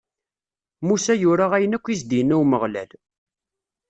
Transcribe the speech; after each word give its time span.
Musa 0.87 1.13
yura 1.21 1.45
ayen 1.55 1.75
akk 1.77 1.87
i 1.87 1.95
s-d-inna 1.99 2.35
Umeɣlal. 2.41 2.91